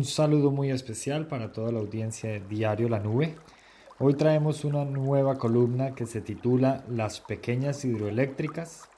Un 0.00 0.06
saludo 0.06 0.50
muy 0.50 0.70
especial 0.70 1.26
para 1.26 1.52
toda 1.52 1.72
la 1.72 1.80
audiencia 1.80 2.30
de 2.30 2.40
Diario 2.40 2.88
La 2.88 3.00
Nube. 3.00 3.36
Hoy 3.98 4.14
traemos 4.14 4.64
una 4.64 4.86
nueva 4.86 5.36
columna 5.36 5.94
que 5.94 6.06
se 6.06 6.22
titula 6.22 6.82
Las 6.88 7.20
pequeñas 7.20 7.84
hidroeléctricas, 7.84 8.88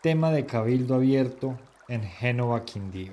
tema 0.00 0.32
de 0.32 0.44
cabildo 0.44 0.96
abierto 0.96 1.56
en 1.86 2.02
Génova, 2.02 2.64
Quindío. 2.64 3.12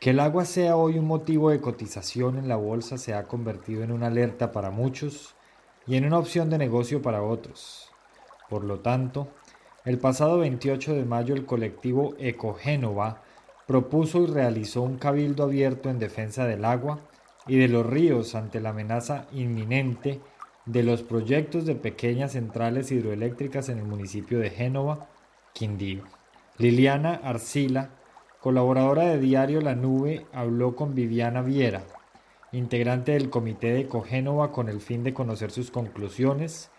Que 0.00 0.10
el 0.10 0.20
agua 0.20 0.44
sea 0.44 0.76
hoy 0.76 0.98
un 0.98 1.06
motivo 1.06 1.48
de 1.48 1.62
cotización 1.62 2.36
en 2.36 2.46
la 2.46 2.56
bolsa 2.56 2.98
se 2.98 3.14
ha 3.14 3.26
convertido 3.26 3.82
en 3.82 3.90
una 3.90 4.08
alerta 4.08 4.52
para 4.52 4.70
muchos 4.70 5.34
y 5.86 5.96
en 5.96 6.04
una 6.04 6.18
opción 6.18 6.50
de 6.50 6.58
negocio 6.58 7.00
para 7.00 7.22
otros. 7.22 7.88
Por 8.50 8.64
lo 8.64 8.80
tanto, 8.80 9.28
el 9.86 9.96
pasado 9.96 10.36
28 10.40 10.92
de 10.92 11.06
mayo 11.06 11.34
el 11.34 11.46
colectivo 11.46 12.14
Ecogénova 12.18 13.22
propuso 13.70 14.24
y 14.24 14.26
realizó 14.26 14.82
un 14.82 14.98
cabildo 14.98 15.44
abierto 15.44 15.90
en 15.90 16.00
defensa 16.00 16.44
del 16.44 16.64
agua 16.64 16.98
y 17.46 17.56
de 17.56 17.68
los 17.68 17.86
ríos 17.86 18.34
ante 18.34 18.58
la 18.58 18.70
amenaza 18.70 19.26
inminente 19.30 20.18
de 20.66 20.82
los 20.82 21.04
proyectos 21.04 21.66
de 21.66 21.76
pequeñas 21.76 22.32
centrales 22.32 22.90
hidroeléctricas 22.90 23.68
en 23.68 23.78
el 23.78 23.84
municipio 23.84 24.40
de 24.40 24.50
Génova, 24.50 25.06
Quindío. 25.52 26.02
Liliana 26.58 27.20
Arcila, 27.22 27.90
colaboradora 28.40 29.04
de 29.04 29.20
Diario 29.20 29.60
La 29.60 29.76
Nube, 29.76 30.26
habló 30.32 30.74
con 30.74 30.96
Viviana 30.96 31.40
Viera, 31.40 31.84
integrante 32.50 33.12
del 33.12 33.30
comité 33.30 33.72
de 33.72 33.86
Cogénova 33.86 34.50
con 34.50 34.68
el 34.68 34.80
fin 34.80 35.04
de 35.04 35.14
conocer 35.14 35.52
sus 35.52 35.70
conclusiones, 35.70 36.72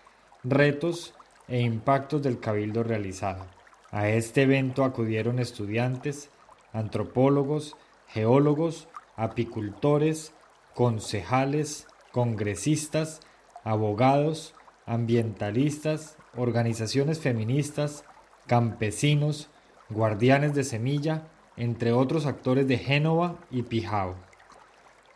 retos 0.44 1.14
e 1.48 1.62
impactos 1.62 2.22
del 2.22 2.42
cabildo 2.42 2.84
realizado. 2.84 3.45
A 3.92 4.09
este 4.09 4.42
evento 4.42 4.84
acudieron 4.84 5.39
estudiantes, 5.39 6.30
antropólogos, 6.73 7.75
geólogos, 8.07 8.88
apicultores, 9.16 10.33
concejales, 10.73 11.88
congresistas, 12.11 13.19
abogados, 13.63 14.55
ambientalistas, 14.86 16.17
organizaciones 16.36 17.19
feministas, 17.19 18.03
campesinos, 18.47 19.50
guardianes 19.89 20.53
de 20.55 20.63
semilla, 20.63 21.28
entre 21.58 21.91
otros 21.91 22.25
actores 22.25 22.67
de 22.67 22.78
Génova 22.78 23.35
y 23.52 23.63
Pijao. 23.63 24.16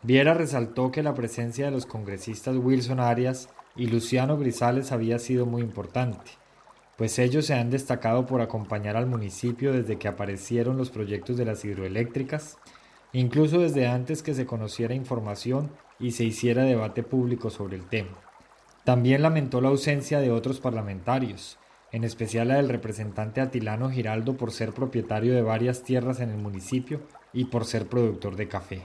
Viera 0.02 0.34
resaltó 0.34 0.92
que 0.92 1.02
la 1.02 1.14
presencia 1.14 1.64
de 1.64 1.70
los 1.72 1.86
congresistas 1.86 2.56
Wilson 2.56 3.00
Arias 3.00 3.48
y 3.74 3.86
Luciano 3.86 4.38
Grisales 4.38 4.92
había 4.92 5.18
sido 5.18 5.46
muy 5.46 5.62
importante 5.62 6.45
pues 6.96 7.18
ellos 7.18 7.46
se 7.46 7.54
han 7.54 7.70
destacado 7.70 8.26
por 8.26 8.40
acompañar 8.40 8.96
al 8.96 9.06
municipio 9.06 9.72
desde 9.72 9.98
que 9.98 10.08
aparecieron 10.08 10.78
los 10.78 10.90
proyectos 10.90 11.36
de 11.36 11.44
las 11.44 11.64
hidroeléctricas, 11.64 12.58
incluso 13.12 13.60
desde 13.60 13.86
antes 13.86 14.22
que 14.22 14.34
se 14.34 14.46
conociera 14.46 14.94
información 14.94 15.70
y 15.98 16.12
se 16.12 16.24
hiciera 16.24 16.64
debate 16.64 17.02
público 17.02 17.50
sobre 17.50 17.76
el 17.76 17.86
tema. 17.86 18.18
También 18.84 19.22
lamentó 19.22 19.60
la 19.60 19.68
ausencia 19.68 20.20
de 20.20 20.30
otros 20.30 20.60
parlamentarios, 20.60 21.58
en 21.92 22.04
especial 22.04 22.48
la 22.48 22.56
del 22.56 22.68
representante 22.68 23.40
Atilano 23.40 23.90
Giraldo 23.90 24.36
por 24.36 24.52
ser 24.52 24.72
propietario 24.72 25.34
de 25.34 25.42
varias 25.42 25.82
tierras 25.82 26.20
en 26.20 26.30
el 26.30 26.38
municipio 26.38 27.00
y 27.32 27.46
por 27.46 27.64
ser 27.64 27.86
productor 27.86 28.36
de 28.36 28.48
café. 28.48 28.82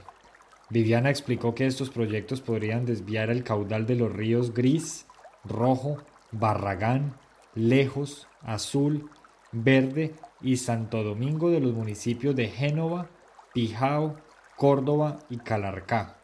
Viviana 0.70 1.10
explicó 1.10 1.54
que 1.54 1.66
estos 1.66 1.90
proyectos 1.90 2.40
podrían 2.40 2.86
desviar 2.86 3.30
el 3.30 3.44
caudal 3.44 3.86
de 3.86 3.96
los 3.96 4.12
ríos 4.12 4.54
Gris, 4.54 5.06
Rojo, 5.44 5.98
Barragán, 6.30 7.14
Lejos, 7.54 8.28
Azul, 8.40 9.10
Verde 9.52 10.14
y 10.40 10.56
Santo 10.56 11.02
Domingo 11.02 11.50
de 11.50 11.60
los 11.60 11.72
municipios 11.74 12.34
de 12.34 12.48
Génova, 12.48 13.08
Pijao, 13.52 14.16
Córdoba 14.56 15.18
y 15.28 15.38
Calarcá. 15.38 16.16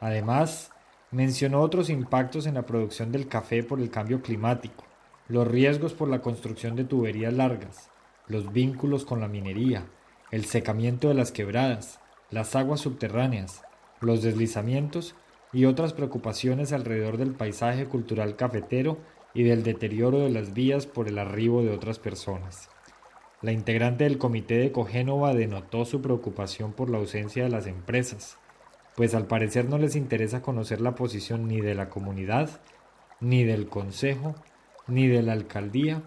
Además, 0.00 0.72
mencionó 1.10 1.60
otros 1.60 1.90
impactos 1.90 2.46
en 2.46 2.54
la 2.54 2.66
producción 2.66 3.12
del 3.12 3.28
café 3.28 3.62
por 3.62 3.80
el 3.80 3.90
cambio 3.90 4.20
climático, 4.22 4.84
los 5.28 5.46
riesgos 5.46 5.94
por 5.94 6.08
la 6.08 6.20
construcción 6.20 6.76
de 6.76 6.84
tuberías 6.84 7.32
largas, 7.32 7.90
los 8.26 8.52
vínculos 8.52 9.04
con 9.04 9.20
la 9.20 9.28
minería, 9.28 9.86
el 10.30 10.44
secamiento 10.44 11.08
de 11.08 11.14
las 11.14 11.32
quebradas, 11.32 12.00
las 12.30 12.54
aguas 12.56 12.80
subterráneas, 12.80 13.62
los 14.00 14.22
deslizamientos 14.22 15.14
y 15.52 15.64
otras 15.64 15.92
preocupaciones 15.92 16.72
alrededor 16.72 17.16
del 17.16 17.32
paisaje 17.32 17.86
cultural 17.86 18.36
cafetero 18.36 18.98
y 19.38 19.44
del 19.44 19.62
deterioro 19.62 20.18
de 20.18 20.30
las 20.30 20.52
vías 20.52 20.86
por 20.86 21.06
el 21.06 21.16
arribo 21.16 21.62
de 21.62 21.70
otras 21.70 22.00
personas. 22.00 22.68
La 23.40 23.52
integrante 23.52 24.02
del 24.02 24.18
comité 24.18 24.56
de 24.58 24.72
Cogénova 24.72 25.32
denotó 25.32 25.84
su 25.84 26.02
preocupación 26.02 26.72
por 26.72 26.90
la 26.90 26.98
ausencia 26.98 27.44
de 27.44 27.48
las 27.48 27.68
empresas, 27.68 28.36
pues 28.96 29.14
al 29.14 29.28
parecer 29.28 29.68
no 29.68 29.78
les 29.78 29.94
interesa 29.94 30.42
conocer 30.42 30.80
la 30.80 30.96
posición 30.96 31.46
ni 31.46 31.60
de 31.60 31.76
la 31.76 31.88
comunidad, 31.88 32.60
ni 33.20 33.44
del 33.44 33.68
consejo, 33.68 34.34
ni 34.88 35.06
de 35.06 35.22
la 35.22 35.34
alcaldía, 35.34 36.02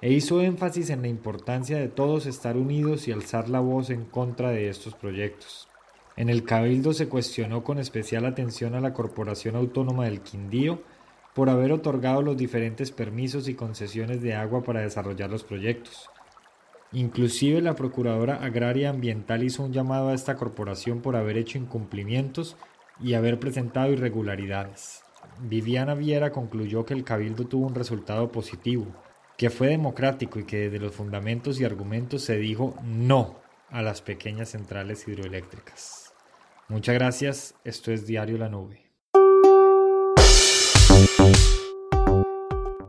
e 0.00 0.12
hizo 0.12 0.40
énfasis 0.40 0.90
en 0.90 1.02
la 1.02 1.08
importancia 1.08 1.78
de 1.78 1.88
todos 1.88 2.26
estar 2.26 2.56
unidos 2.56 3.08
y 3.08 3.10
alzar 3.10 3.48
la 3.48 3.58
voz 3.58 3.90
en 3.90 4.04
contra 4.04 4.50
de 4.50 4.68
estos 4.68 4.94
proyectos. 4.94 5.66
En 6.16 6.28
el 6.28 6.44
Cabildo 6.44 6.92
se 6.92 7.08
cuestionó 7.08 7.64
con 7.64 7.80
especial 7.80 8.26
atención 8.26 8.76
a 8.76 8.80
la 8.80 8.92
Corporación 8.92 9.56
Autónoma 9.56 10.04
del 10.04 10.20
Quindío 10.20 10.82
por 11.36 11.50
haber 11.50 11.70
otorgado 11.70 12.22
los 12.22 12.38
diferentes 12.38 12.90
permisos 12.90 13.46
y 13.46 13.54
concesiones 13.54 14.22
de 14.22 14.32
agua 14.32 14.62
para 14.62 14.80
desarrollar 14.80 15.28
los 15.28 15.44
proyectos. 15.44 16.08
Inclusive 16.92 17.60
la 17.60 17.74
Procuradora 17.74 18.36
Agraria 18.36 18.88
Ambiental 18.88 19.44
hizo 19.44 19.62
un 19.62 19.70
llamado 19.70 20.08
a 20.08 20.14
esta 20.14 20.36
corporación 20.36 21.02
por 21.02 21.14
haber 21.14 21.36
hecho 21.36 21.58
incumplimientos 21.58 22.56
y 23.02 23.12
haber 23.12 23.38
presentado 23.38 23.92
irregularidades. 23.92 25.02
Viviana 25.40 25.94
Viera 25.94 26.32
concluyó 26.32 26.86
que 26.86 26.94
el 26.94 27.04
cabildo 27.04 27.46
tuvo 27.46 27.66
un 27.66 27.74
resultado 27.74 28.32
positivo, 28.32 28.86
que 29.36 29.50
fue 29.50 29.68
democrático 29.68 30.38
y 30.38 30.44
que 30.44 30.70
desde 30.70 30.78
los 30.82 30.94
fundamentos 30.94 31.60
y 31.60 31.66
argumentos 31.66 32.22
se 32.22 32.38
dijo 32.38 32.74
no 32.82 33.40
a 33.68 33.82
las 33.82 34.00
pequeñas 34.00 34.48
centrales 34.48 35.06
hidroeléctricas. 35.06 36.14
Muchas 36.68 36.94
gracias, 36.94 37.54
esto 37.62 37.92
es 37.92 38.06
Diario 38.06 38.38
La 38.38 38.48
Nube. 38.48 38.85